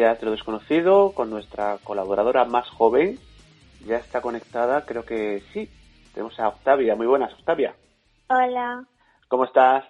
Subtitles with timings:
[0.00, 3.18] Tertulias de lo Desconocido con nuestra colaboradora más joven.
[3.84, 5.68] Ya está conectada, creo que sí.
[6.14, 6.96] Tenemos a Octavia.
[6.96, 7.74] Muy buenas, Octavia.
[8.30, 8.86] Hola.
[9.28, 9.84] ¿Cómo estás?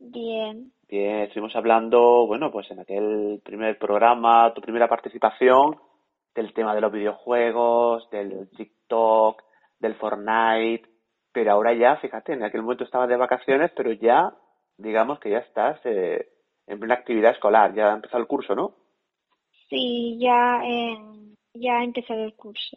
[0.00, 0.72] Bien.
[0.88, 5.78] Bien, estuvimos hablando, bueno, pues en aquel primer programa, tu primera participación,
[6.34, 9.44] del tema de los videojuegos, del TikTok,
[9.78, 10.88] del Fortnite,
[11.30, 14.34] pero ahora ya, fíjate, en aquel momento estabas de vacaciones, pero ya,
[14.76, 16.32] digamos que ya estás eh,
[16.66, 18.79] en plena actividad escolar, ya ha empezado el curso, ¿no?
[19.70, 20.98] Sí, ya, eh,
[21.54, 22.76] ya ha empezado el curso.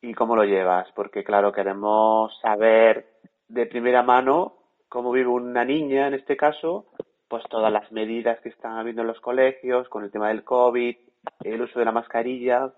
[0.00, 0.86] ¿Y cómo lo llevas?
[0.94, 4.54] Porque claro, queremos saber de primera mano
[4.88, 6.86] cómo vive una niña, en este caso,
[7.26, 10.96] pues todas las medidas que están habiendo en los colegios con el tema del COVID,
[11.42, 12.72] el uso de la mascarilla,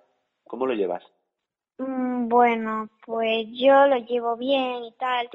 [0.48, 1.04] ¿Cómo lo llevas?
[1.76, 5.28] Mm, bueno, pues yo lo llevo bien y tal,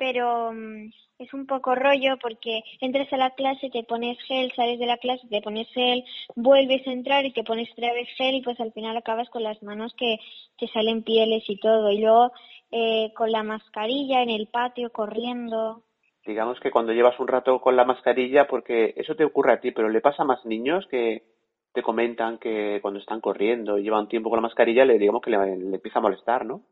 [0.00, 4.78] pero mm, es un poco rollo porque entras a la clase, te pones gel, sales
[4.78, 6.02] de la clase, te pones gel,
[6.34, 9.42] vuelves a entrar y te pones otra vez gel y pues al final acabas con
[9.42, 10.16] las manos que
[10.58, 11.90] te salen pieles y todo.
[11.90, 12.32] Y luego
[12.72, 15.82] eh, con la mascarilla en el patio corriendo.
[16.24, 19.72] Digamos que cuando llevas un rato con la mascarilla, porque eso te ocurre a ti,
[19.72, 21.24] pero le pasa a más niños que
[21.72, 25.30] te comentan que cuando están corriendo y llevan tiempo con la mascarilla, le digamos que
[25.30, 26.62] le, empieza a molestar, ¿no?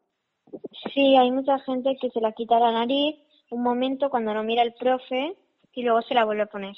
[0.94, 3.16] Sí, hay mucha gente que se la quita la nariz
[3.50, 5.34] un momento cuando no mira el profe
[5.72, 6.76] y luego se la vuelve a poner.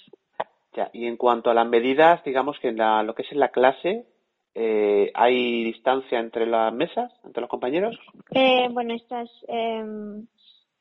[0.75, 3.41] Ya, y en cuanto a las medidas, digamos que en la, lo que es en
[3.41, 4.06] la clase,
[4.54, 7.98] eh, ¿hay distancia entre las mesas, entre los compañeros?
[8.31, 9.84] Eh, bueno, estas, eh,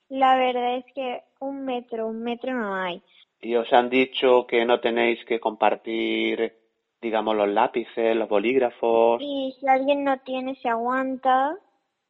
[0.09, 3.01] la verdad es que un metro, un metro no hay.
[3.41, 6.53] ¿Y os han dicho que no tenéis que compartir
[7.01, 9.21] digamos, los lápices, los bolígrafos.
[9.21, 11.55] Y si alguien no tiene, se aguanta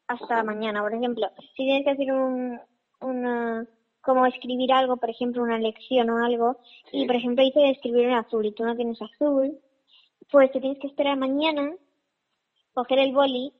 [0.09, 0.81] hasta mañana.
[0.81, 2.59] Por ejemplo, si tienes que hacer un,
[2.99, 3.65] una,
[4.01, 6.57] como escribir algo, por ejemplo, una lección o algo,
[6.91, 9.57] y por ejemplo dice de escribir en azul y tú no tienes azul,
[10.31, 11.71] pues te tienes que esperar mañana,
[12.73, 13.53] coger el boli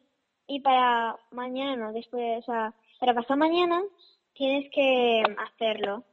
[0.48, 3.82] y para mañana, no, después, o sea, para pasar mañana
[4.34, 6.04] tienes que hacerlo,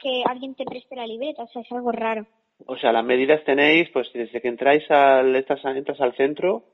[0.00, 2.26] que alguien te preste la libreta, o sea, es algo raro.
[2.66, 6.64] O sea, las medidas tenéis, pues desde que entráis al, entras al centro,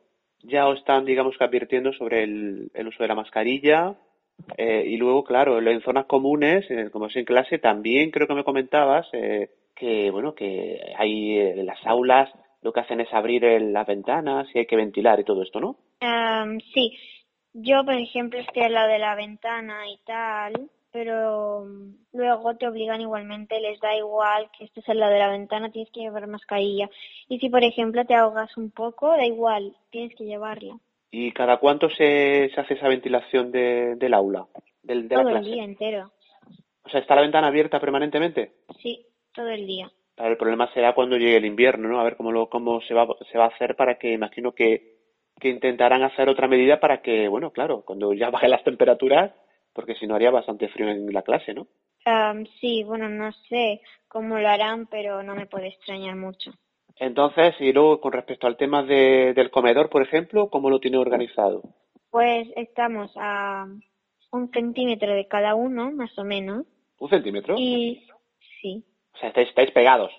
[0.43, 3.95] ya os están, digamos, advirtiendo sobre el, uso de la mascarilla.
[4.57, 8.35] Eh, y luego, claro, en zonas comunes, eh, como es en clase, también creo que
[8.35, 12.31] me comentabas eh, que, bueno, que hay en las aulas
[12.63, 15.77] lo que hacen es abrir las ventanas y hay que ventilar y todo esto, ¿no?
[16.75, 16.99] sí.
[17.53, 22.67] Yo, por ejemplo, estoy al lado de la ventana y tal pero mm, luego te
[22.67, 26.27] obligan igualmente, les da igual que estés al lado de la ventana, tienes que llevar
[26.27, 26.89] mascarilla.
[27.29, 30.79] Y si, por ejemplo, te ahogas un poco, da igual, tienes que llevarla.
[31.11, 34.47] ¿Y cada cuánto se, se hace esa ventilación de, del aula?
[34.83, 36.13] Del, de todo la el día entero.
[36.85, 38.53] O sea, ¿está la ventana abierta permanentemente?
[38.81, 39.91] Sí, todo el día.
[40.17, 42.01] el problema será cuando llegue el invierno, ¿no?
[42.01, 44.99] A ver cómo, lo, cómo se, va, se va a hacer para que, imagino que,
[45.39, 49.33] que intentarán hacer otra medida para que, bueno, claro, cuando ya bajen las temperaturas,
[49.73, 51.67] porque si no haría bastante frío en la clase, ¿no?
[52.61, 56.51] sí, bueno, no sé cómo lo harán, pero no me puede extrañar mucho.
[56.97, 60.99] Entonces, y luego con respecto al tema de, del comedor, por ejemplo, ¿cómo lo tiene
[60.99, 61.63] organizado?
[62.11, 63.67] Pues estamos a
[64.33, 66.67] un centímetro de cada uno, más o menos.
[66.99, 67.55] ¿Un centímetro?
[67.59, 68.07] Y
[68.61, 68.85] sí.
[69.15, 70.13] O sea, estáis, estáis pegados.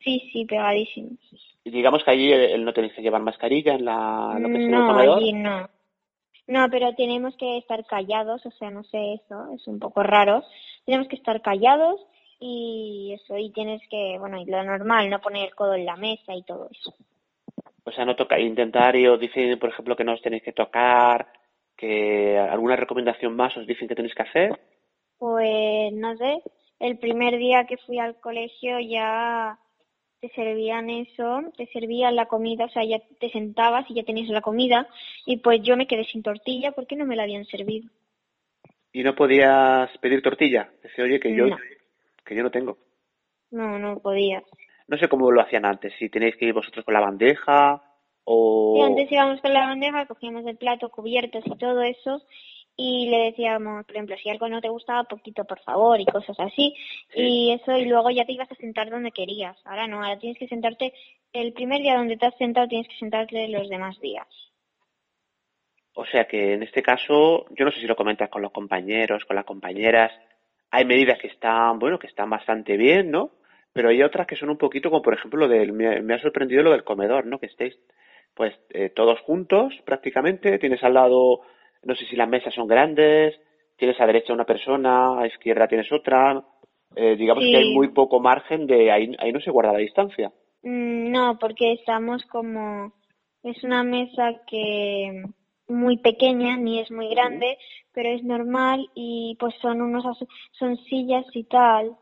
[0.00, 1.18] Sí, sí, pegadísimos.
[1.64, 4.80] Y digamos que allí no tenéis que llevar mascarilla en la, lo que es no,
[4.80, 5.18] el comedor.
[5.18, 5.68] Allí no.
[6.46, 10.42] No, pero tenemos que estar callados, o sea, no sé eso, es un poco raro.
[10.84, 12.00] Tenemos que estar callados
[12.40, 15.96] y eso, y tienes que, bueno, y lo normal, no poner el codo en la
[15.96, 16.94] mesa y todo eso.
[17.84, 20.52] O sea, no toca intentar y os dicen, por ejemplo, que no os tenéis que
[20.52, 21.28] tocar,
[21.76, 24.60] que alguna recomendación más os dicen que tenéis que hacer.
[25.18, 26.42] Pues no sé,
[26.80, 29.58] el primer día que fui al colegio ya
[30.22, 34.28] te servían eso, te servían la comida, o sea, ya te sentabas y ya tenías
[34.28, 34.86] la comida,
[35.26, 37.90] y pues yo me quedé sin tortilla porque no me la habían servido.
[38.92, 40.70] ¿Y no podías pedir tortilla?
[40.80, 41.46] Decía, oye, que yo,
[42.24, 42.78] que yo no tengo.
[43.50, 44.44] no, no podías.
[44.86, 47.82] No sé cómo lo hacían antes, si tenéis que ir vosotros con la bandeja
[48.22, 48.76] o...
[48.76, 52.22] Sí, antes íbamos con la bandeja, cogíamos el plato, cubiertos y todo eso,
[52.76, 56.38] y le decíamos, por ejemplo, si algo no te gustaba, poquito por favor y cosas
[56.40, 56.74] así.
[57.14, 59.56] Y eso, y luego ya te ibas a sentar donde querías.
[59.64, 60.92] Ahora no, ahora tienes que sentarte,
[61.32, 64.26] el primer día donde te has sentado tienes que sentarte los demás días.
[65.94, 69.24] O sea que en este caso, yo no sé si lo comentas con los compañeros,
[69.26, 70.10] con las compañeras,
[70.70, 73.32] hay medidas que están, bueno, que están bastante bien, ¿no?
[73.74, 76.62] Pero hay otras que son un poquito como, por ejemplo, lo del, me, ha sorprendido
[76.62, 77.38] lo del comedor, ¿no?
[77.38, 77.78] Que estéis,
[78.34, 81.42] pues, eh, todos juntos prácticamente, tienes al lado
[81.84, 83.38] no sé si las mesas son grandes,
[83.76, 86.44] tienes a derecha una persona, a izquierda tienes otra,
[86.94, 90.30] eh, digamos que hay muy poco margen de ahí, ahí no se guarda la distancia.
[90.62, 92.92] Mm, no, porque estamos como,
[93.42, 95.24] es una mesa que
[95.68, 97.56] muy pequeña, ni es muy grande,
[97.92, 100.04] pero es normal y pues son unos
[100.52, 101.96] son sillas y tal.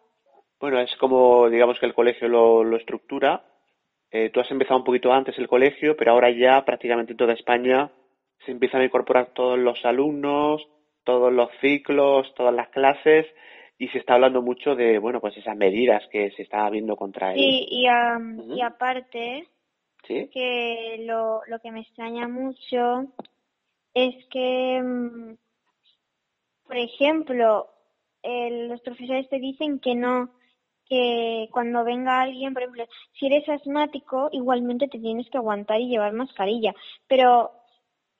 [0.61, 3.45] Bueno, es como digamos que el colegio lo, lo estructura.
[4.11, 7.33] Eh, tú has empezado un poquito antes el colegio, pero ahora ya prácticamente en toda
[7.33, 7.91] España
[8.45, 10.67] se empiezan a incorporar todos los alumnos,
[11.05, 13.27] todos los ciclos, todas las clases
[13.79, 17.33] y se está hablando mucho de, bueno, pues esas medidas que se está viendo contra
[17.33, 17.39] él.
[17.39, 17.87] Sí, y,
[18.55, 19.49] y aparte,
[20.07, 23.07] que lo, lo que me extraña mucho
[23.95, 25.35] es que, mm,
[26.67, 27.69] por ejemplo,
[28.23, 30.31] los profesores te dicen que no,
[30.87, 32.87] que cuando venga alguien, por ejemplo,
[33.19, 36.75] si eres asmático, igualmente te tienes que aguantar y llevar mascarilla,
[37.09, 37.51] pero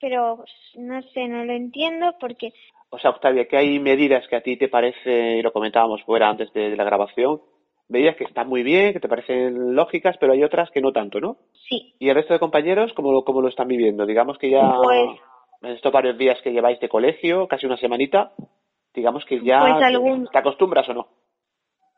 [0.01, 0.43] pero
[0.75, 2.53] no sé, no lo entiendo porque...
[2.89, 6.27] O sea, Octavia, que hay medidas que a ti te parece, y lo comentábamos fuera
[6.27, 7.41] antes de, la grabación,
[7.87, 11.21] medidas que están muy bien, que te parecen lógicas, pero hay otras que no tanto,
[11.21, 11.37] ¿no?
[11.69, 11.95] Sí.
[11.99, 14.05] ¿Y el resto de compañeros cómo, cómo lo están viviendo?
[14.05, 15.19] Digamos que ya pues
[15.61, 18.33] en estos varios días que lleváis de colegio, casi una semanita,
[18.93, 21.07] digamos que ya pues te, acostumbras o no.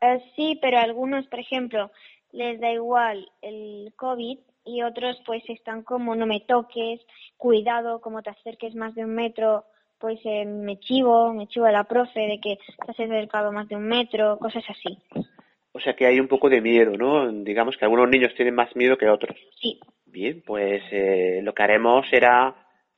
[0.00, 1.90] Eh, sí, pero algunos, por ejemplo,
[2.32, 7.00] les da igual el COVID y otros pues están como no me toques,
[7.36, 9.64] cuidado, como te acerques más de un metro,
[9.98, 13.68] pues eh, me chivo, me chivo a la profe de que te has acercado más
[13.68, 14.98] de un metro, cosas así.
[15.72, 17.30] O sea que hay un poco de miedo, ¿no?
[17.32, 19.36] Digamos que algunos niños tienen más miedo que otros.
[19.60, 19.80] Sí.
[20.06, 22.54] Bien, pues eh, lo que haremos será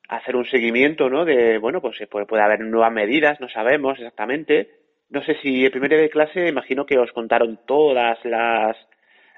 [0.08, 1.24] hacer un seguimiento, ¿no?
[1.24, 4.70] De, bueno, pues puede, puede haber nuevas medidas, no sabemos exactamente.
[5.08, 8.76] No sé si el primer día de clase, imagino que os contaron todas las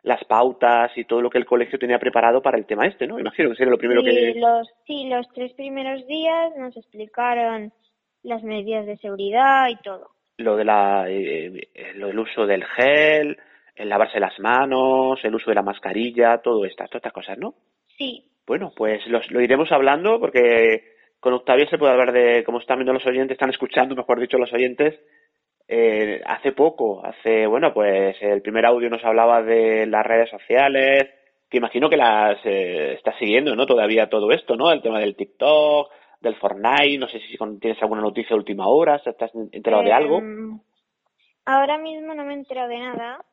[0.09, 3.21] las pautas y todo lo que el colegio tenía preparado para el tema este, ¿no?
[3.21, 4.35] Imagino que sería lo primero que...
[4.35, 7.73] Los, sí, los tres primeros días nos explicaron
[8.23, 10.11] las medidas de seguridad y todo.
[10.39, 13.37] Lo, de la, eh, lo del uso del gel,
[13.77, 17.55] el lavarse las manos, el uso de la mascarilla, todo esto, todas estas cosas, ¿no?
[17.97, 18.25] Sí.
[18.47, 22.95] Bueno, pues lo iremos hablando porque con Octavio se puede hablar de, como están viendo
[22.95, 24.99] los oyentes, están escuchando, mejor dicho, los oyentes,
[25.71, 31.11] eh, hace poco, hace, bueno, pues el primer audio nos hablaba de las redes sociales,
[31.51, 33.67] que imagino que las eh, estás siguiendo, ¿no?
[33.67, 34.73] Todavía todo esto, ¿no?
[34.73, 38.97] El tema del TikTok, del Fortnite, no sé si tienes alguna noticia de última hora,
[39.05, 40.19] ¿estás enterado de algo?
[40.19, 40.59] Em,
[41.45, 43.25] ahora mismo no me he enterado de nada,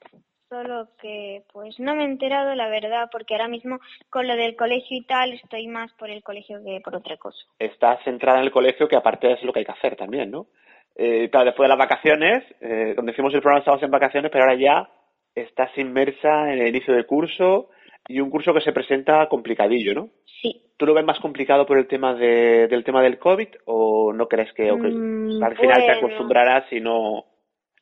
[0.49, 3.79] solo que pues no me he enterado la verdad, porque ahora mismo
[4.09, 7.39] con lo del colegio y tal estoy más por el colegio que por otra cosa.
[7.59, 10.47] Estás centrada en el colegio, que aparte es lo que hay que hacer también, ¿no?
[10.95, 14.45] Eh, claro, después de las vacaciones, eh, donde hicimos el programa estábamos en vacaciones, pero
[14.45, 14.89] ahora ya
[15.36, 17.69] estás inmersa en el inicio del curso
[18.07, 20.09] y un curso que se presenta complicadillo, ¿no?
[20.42, 20.61] Sí.
[20.78, 24.28] ¿Tú lo ves más complicado por el tema de, del tema del COVID o no
[24.28, 27.25] crees que, mm, al final te acostumbrarás y no,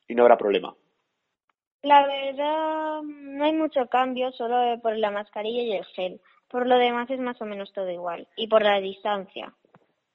[0.08, 0.74] y no habrá problema?
[1.82, 6.20] La verdad, no hay mucho cambio, solo por la mascarilla y el gel.
[6.48, 8.26] Por lo demás es más o menos todo igual.
[8.36, 9.52] Y por la distancia.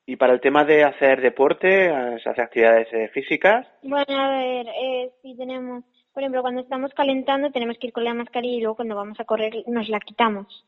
[0.10, 3.68] ¿Y para el tema de hacer deporte, hacer actividades eh, físicas?
[3.84, 8.04] Bueno, a ver, eh, si tenemos, por ejemplo, cuando estamos calentando tenemos que ir con
[8.04, 10.66] la mascarilla y luego cuando vamos a correr nos la quitamos.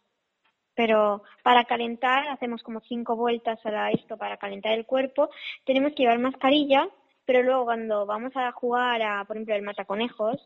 [0.76, 5.32] Pero para calentar hacemos como cinco vueltas a esto para calentar el cuerpo.
[5.66, 6.88] Tenemos que llevar mascarilla,
[7.26, 10.38] pero luego cuando vamos a jugar a, por ejemplo, el mataconejos,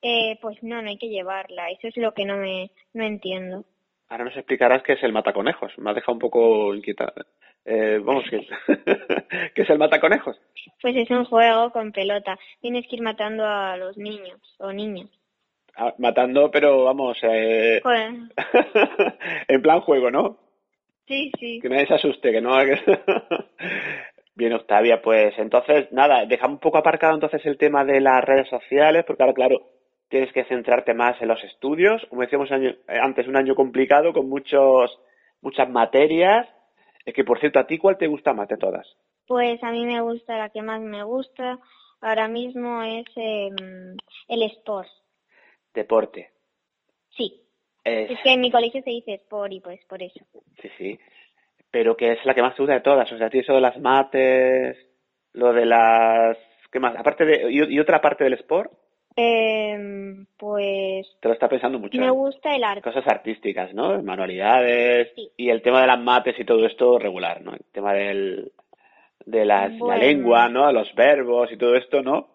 [0.00, 1.70] eh, pues no, no hay que llevarla.
[1.70, 3.64] Eso es lo que no me no entiendo.
[4.08, 5.76] Ahora nos explicarás qué es el mataconejos.
[5.78, 7.26] Me ha dejado un poco inquietada.
[7.64, 8.46] Eh, vamos, ¿qué,
[9.54, 10.40] ¿qué es el mataconejos?
[10.80, 12.38] Pues es un juego con pelota.
[12.60, 15.10] Tienes que ir matando a los niños o niñas.
[15.76, 17.80] Ah, matando, pero vamos, eh...
[19.48, 20.38] en plan juego, ¿no?
[21.06, 21.60] Sí, sí.
[21.60, 22.56] Que nadie se asuste, que no...
[24.34, 28.48] Bien, Octavia, pues entonces, nada, dejamos un poco aparcado entonces el tema de las redes
[28.48, 29.62] sociales, porque ahora, claro,
[30.08, 32.04] tienes que centrarte más en los estudios.
[32.08, 34.96] Como decíamos eh, antes, un año complicado con muchos,
[35.40, 36.46] muchas materias.
[37.08, 38.86] Es que, por cierto, ¿a ti cuál te gusta más de todas?
[39.26, 41.58] Pues a mí me gusta, la que más me gusta
[42.02, 43.96] ahora mismo es em,
[44.28, 44.88] el sport.
[45.72, 46.30] Deporte.
[47.16, 47.40] Sí.
[47.82, 48.20] Es...
[48.22, 50.20] que en mi colegio se dice sport y pues por eso.
[50.60, 50.98] Sí, sí.
[51.70, 53.10] Pero que es la que más te gusta de todas.
[53.10, 54.76] O sea, ti eso de las mates,
[55.32, 56.36] lo de las...
[56.70, 56.94] ¿Qué más?
[56.94, 57.50] Aparte de...
[57.50, 58.70] ¿Y, otra parte del sport?
[59.20, 61.08] Eh, pues...
[61.20, 61.98] Te lo está pensando mucho.
[61.98, 62.10] Me ¿eh?
[62.10, 62.82] gusta el arte.
[62.82, 64.00] Cosas artísticas, ¿no?
[64.00, 65.10] Manualidades.
[65.16, 65.28] Sí.
[65.36, 67.52] Y el tema de las mates y todo esto regular, ¿no?
[67.52, 68.52] El tema del,
[69.26, 70.70] de las, la lengua, ¿no?
[70.70, 72.28] Los verbos y todo esto, ¿no?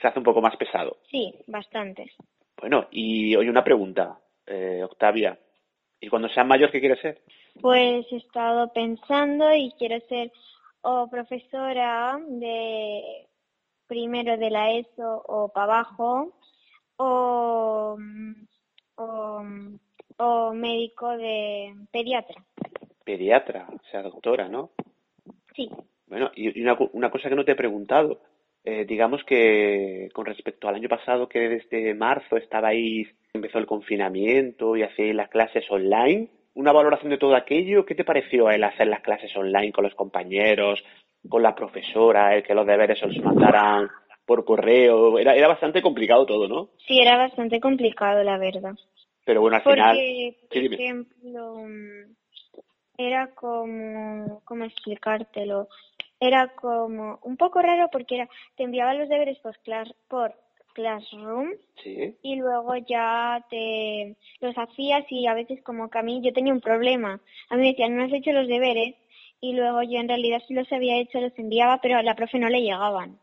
[0.00, 0.96] Se hace un poco más pesado.
[1.10, 2.10] Sí, bastante.
[2.58, 5.38] Bueno, y hoy una pregunta, eh, Octavia.
[6.00, 7.20] ¿Y cuando seas mayor qué quieres ser?
[7.60, 10.32] Pues he estado pensando y quiero ser
[10.80, 13.26] o profesora de
[13.90, 16.32] primero de la ESO o para abajo
[16.96, 17.98] o,
[18.94, 19.42] o,
[20.16, 22.40] o médico de pediatra.
[23.04, 24.70] Pediatra, o sea, doctora, ¿no?
[25.56, 25.68] Sí.
[26.06, 28.20] Bueno, y una, una cosa que no te he preguntado,
[28.62, 34.76] eh, digamos que con respecto al año pasado, que desde marzo estabais, empezó el confinamiento
[34.76, 38.86] y hacéis las clases online, una valoración de todo aquello, ¿qué te pareció el hacer
[38.86, 40.84] las clases online con los compañeros,
[41.28, 43.88] con la profesora, el que los deberes se los mandaran
[44.24, 45.18] por correo?
[45.18, 46.70] Era, era bastante complicado todo, ¿no?
[46.86, 48.74] Sí, era bastante complicado, la verdad.
[49.24, 49.96] Pero bueno, al Porque, final...
[50.48, 52.16] por Sí, ejemplo, mm,
[52.98, 55.68] era como, ¿cómo explicártelo?
[56.18, 60.34] Era como un poco raro porque era, te enviaban los deberes por, class, por
[60.74, 61.50] Classroom
[61.82, 62.14] Sí.
[62.22, 66.52] y luego ya te los hacías y a veces como que a mí yo tenía
[66.52, 67.20] un problema.
[67.48, 68.94] A mí me decían, no has hecho los deberes
[69.40, 72.38] y luego yo en realidad sí los había hecho, los enviaba, pero a la profe
[72.38, 73.18] no le llegaban.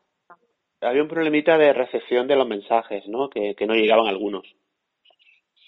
[0.81, 3.29] Había un problemita de recepción de los mensajes, ¿no?
[3.29, 4.43] Que, que no llegaban algunos.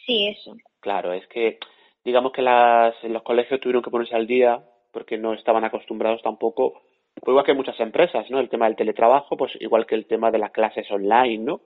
[0.06, 0.56] Sí, eso.
[0.80, 1.58] Claro, es que
[2.04, 6.82] digamos que las, los colegios tuvieron que ponerse al día porque no estaban acostumbrados tampoco,
[7.16, 8.40] pues igual que muchas empresas, ¿no?
[8.40, 11.62] El tema del teletrabajo, pues igual que el tema de las clases online, ¿no?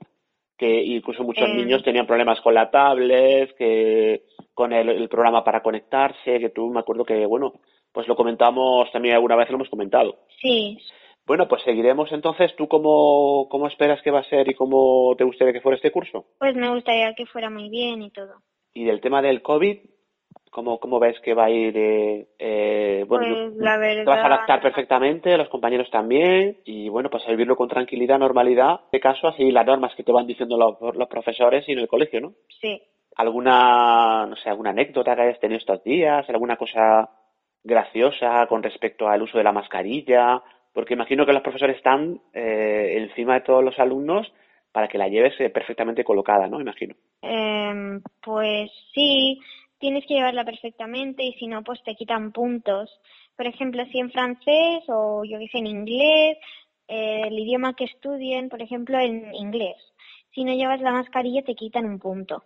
[0.58, 1.54] Que incluso muchos Eh.
[1.54, 6.70] niños tenían problemas con la tablet, que con el, el programa para conectarse, que tú
[6.70, 7.54] me acuerdo que, bueno,
[7.94, 10.16] pues lo comentamos también alguna vez, lo hemos comentado.
[10.42, 10.76] Sí,
[11.26, 12.54] Bueno, pues seguiremos entonces.
[12.56, 15.90] ¿Tú cómo, cómo esperas que va a ser y cómo te gustaría que fuera este
[15.90, 16.26] curso?
[16.38, 18.34] pues me gustaría que fuera muy bien y todo.
[18.74, 19.78] Y del tema del COVID,
[20.50, 21.72] ¿cómo, cómo ves que va a ir?
[21.76, 24.02] Eh, eh, bueno, Pues la verdad.
[24.04, 28.18] te vas a adaptar perfectamente, los compañeros también, y bueno, pues a vivirlo con tranquilidad,
[28.18, 31.78] normalidad, de caso, así las normas que te van diciendo los, los profesores y en
[31.78, 32.32] el colegio, ¿no?
[32.60, 32.82] Sí.
[33.16, 36.28] ¿Alguna, no sé, alguna anécdota que hayas tenido estos días?
[36.28, 37.08] ¿Alguna cosa
[37.64, 40.42] graciosa con respecto al uso de la mascarilla?
[40.72, 44.32] Porque imagino que los profesores están eh, encima de todos los alumnos
[44.70, 46.60] para que la lleves perfectamente colocada, ¿no?
[46.60, 46.94] Imagino.
[47.22, 49.40] Em, pues sí,
[49.78, 52.90] tienes que llevarla perfectamente y si no, pues te quitan puntos.
[53.36, 56.38] Por ejemplo, si en francés o yo sé, en inglés,
[56.88, 59.76] eh, el idioma que estudien, por ejemplo, en inglés.
[60.34, 62.42] Si no llevas la mascarilla, te quitan un punto.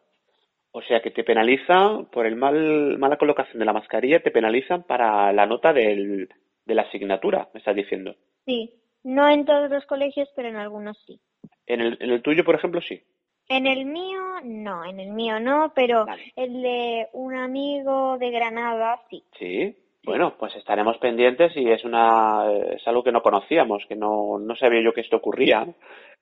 [0.78, 4.85] O sea que te penalizan por el mal mala colocación de la mascarilla, te penalizan
[4.85, 6.28] para la nota del,
[6.64, 8.14] de la asignatura, me estás diciendo.
[8.47, 8.70] Sí,
[9.02, 11.18] no en todos los colegios, pero en algunos sí.
[11.66, 13.02] En el, en el tuyo, por ejemplo, sí.
[13.49, 16.32] En el mío, no, en el mío no, pero Vale.
[16.37, 19.25] el de un amigo de Granada, sí.
[19.37, 19.76] Sí.
[20.04, 24.54] Bueno, pues estaremos pendientes y es una es algo que no conocíamos, que no, no
[24.54, 25.66] sabía yo que esto ocurría.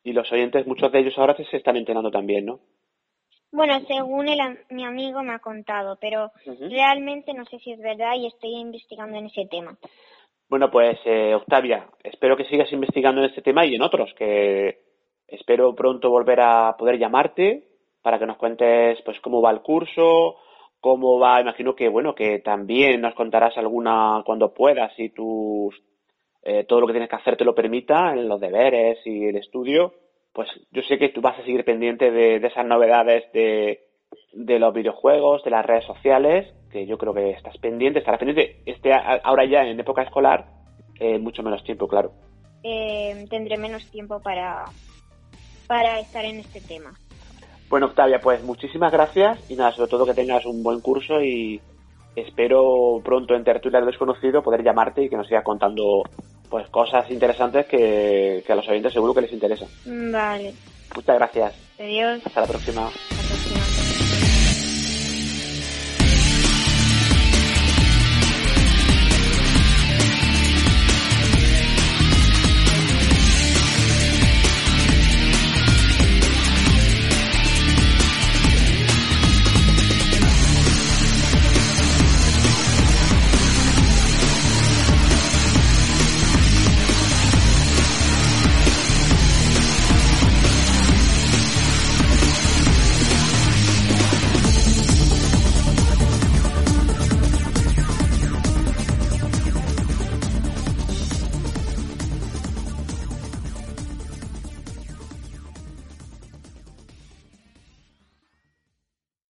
[0.02, 2.60] Y los oyentes, muchos de ellos ahora se están enterando también, ¿no?
[3.52, 8.14] Bueno, según el, mi amigo me ha contado, pero realmente no sé si es verdad
[8.16, 9.76] y estoy investigando en ese tema.
[10.48, 14.78] Bueno, pues eh, Octavia, espero que sigas investigando en este tema y en otros, que
[15.26, 17.68] espero pronto volver a poder llamarte
[18.00, 20.36] para que nos cuentes pues cómo va el curso,
[20.80, 25.74] cómo va, imagino que bueno, que también nos contarás alguna cuando puedas y tus
[26.42, 29.36] eh, todo lo que tienes que hacer te lo permita en los deberes y el
[29.36, 29.94] estudio,
[30.36, 33.86] pues yo sé que tú vas a seguir pendiente de, de esas novedades de,
[34.34, 38.60] de los videojuegos, de las redes sociales, que yo creo que estás pendiente, estarás pendiente.
[38.66, 40.44] Este, ahora ya en época escolar,
[41.00, 42.12] eh, mucho menos tiempo, claro.
[42.62, 44.66] Eh, tendré menos tiempo para,
[45.66, 46.92] para estar en este tema.
[47.70, 51.62] Bueno, Octavia, pues muchísimas gracias y nada, sobre todo que tengas un buen curso y
[52.14, 56.02] espero pronto en Tertulia del Desconocido poder llamarte y que nos sigas contando
[56.48, 59.68] pues cosas interesantes que, que a los oyentes seguro que les interesan.
[59.84, 60.54] Vale,
[60.94, 61.54] Muchas gracias.
[61.78, 62.22] adiós.
[62.24, 62.90] Hasta la próxima.